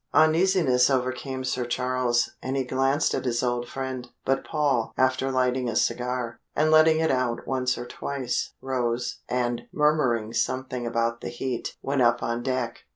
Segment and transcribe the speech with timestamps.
[0.15, 4.09] Uneasiness overcame Sir Charles, and he glanced at his old friend.
[4.25, 9.67] But Paul, after lighting a cigar, and letting it out once or twice, rose, and
[9.71, 12.79] murmuring something about the heat, went up on deck.